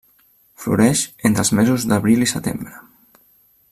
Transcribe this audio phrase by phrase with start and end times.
[0.63, 2.79] Floreix entre els mesos d'abril i setembre.